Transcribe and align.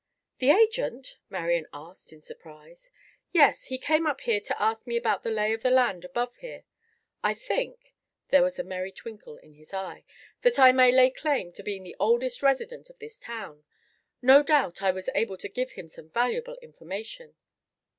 "The 0.39 0.49
Agent?" 0.49 1.19
Marian 1.29 1.67
asked 1.71 2.11
in 2.11 2.21
surprise. 2.21 2.89
"Yes. 3.33 3.65
He 3.65 3.77
came 3.77 4.07
up 4.07 4.21
here 4.21 4.41
to 4.41 4.59
ask 4.59 4.87
me 4.87 4.97
about 4.97 5.21
the 5.21 5.29
lay 5.29 5.53
of 5.53 5.61
the 5.61 5.69
land 5.69 6.03
above 6.03 6.37
here. 6.37 6.63
I 7.23 7.35
think," 7.35 7.93
there 8.29 8.41
was 8.41 8.57
a 8.57 8.63
merry 8.63 8.91
twinkle 8.91 9.37
in 9.37 9.53
his 9.53 9.75
eye, 9.75 10.03
"that 10.41 10.57
I 10.57 10.71
may 10.71 10.91
lay 10.91 11.11
claim 11.11 11.51
to 11.51 11.61
being 11.61 11.83
the 11.83 11.95
oldest 11.99 12.41
resident 12.41 12.89
of 12.89 12.97
this 12.97 13.19
town. 13.19 13.63
No 14.23 14.41
doubt 14.41 14.81
I 14.81 14.89
was 14.89 15.07
able 15.13 15.37
to 15.37 15.47
give 15.47 15.73
him 15.73 15.87
some 15.87 16.09
valuable 16.09 16.57
information." 16.63 17.35